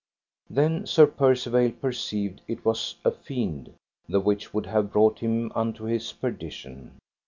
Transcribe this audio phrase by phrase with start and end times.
[0.49, 3.75] Then Sir Percivale perceived it was a fiend,
[4.09, 6.97] the which would have brought him unto his perdition.